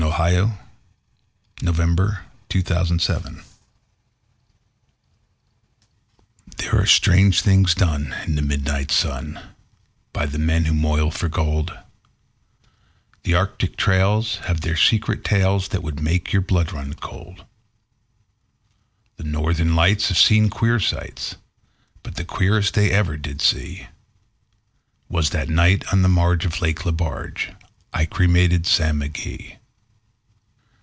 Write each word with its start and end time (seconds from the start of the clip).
The 0.01 0.09
Cremation 0.09 0.51
of 1.67 1.75
Sam 1.77 2.97
Mcgee 2.97 3.43
There 6.57 6.75
are 6.75 6.87
strange 6.87 7.41
things 7.41 7.75
done 7.75 8.15
in 8.25 8.33
the 8.33 8.41
midnight 8.41 8.89
sun 8.89 9.39
By 10.11 10.25
the 10.25 10.39
men 10.39 10.65
who 10.65 10.73
moil 10.73 11.11
for 11.11 11.29
gold; 11.29 11.77
The 13.21 13.35
Arctic 13.35 13.77
trails 13.77 14.37
have 14.47 14.61
their 14.61 14.75
secret 14.75 15.23
tales 15.23 15.67
That 15.67 15.83
would 15.83 16.01
make 16.01 16.33
your 16.33 16.41
blood 16.41 16.73
run 16.73 16.95
cold; 16.95 17.45
The 19.17 19.23
Northern 19.23 19.75
Lights 19.75 20.07
have 20.07 20.17
seen 20.17 20.49
queer 20.49 20.79
sights, 20.79 21.35
But 22.01 22.15
the 22.15 22.25
queerest 22.25 22.73
they 22.73 22.89
ever 22.89 23.17
did 23.17 23.39
see 23.39 23.85
Was 25.09 25.29
that 25.29 25.47
night 25.47 25.83
on 25.93 26.01
the 26.01 26.09
marge 26.09 26.43
of 26.43 26.59
Lake 26.59 26.85
Lebarge 26.87 27.55
I 27.93 28.05
cremated 28.07 28.65
Sam 28.65 28.99
McGee. 28.99 29.57